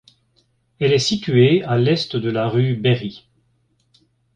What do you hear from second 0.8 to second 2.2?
est située à l'est